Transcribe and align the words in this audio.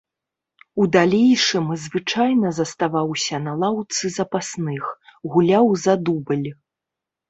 У 0.83 0.87
далейшым 0.95 1.65
звычайна 1.83 2.47
заставаўся 2.61 3.35
на 3.47 3.53
лаўцы 3.67 4.03
запасных, 4.19 4.93
гуляў 5.31 5.75
за 5.87 5.93
дубль. 6.09 6.49